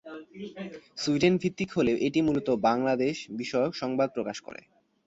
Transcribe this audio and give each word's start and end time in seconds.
সুইডেন-ভিত্তিক 0.97 1.69
হলেও 1.77 1.97
এটি 2.07 2.19
মূলত 2.21 2.47
বাংলাদেশ-বিষয়ক 2.67 3.71
সংবাদ 3.73 4.09
প্রকাশ 4.15 4.37
করে। 4.41 4.61